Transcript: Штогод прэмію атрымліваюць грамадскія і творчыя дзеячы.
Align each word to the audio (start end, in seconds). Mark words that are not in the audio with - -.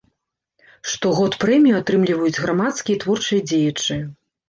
Штогод 0.93 1.37
прэмію 1.45 1.75
атрымліваюць 1.83 2.35
грамадскія 2.43 2.95
і 2.97 3.01
творчыя 3.07 3.41
дзеячы. 3.53 4.05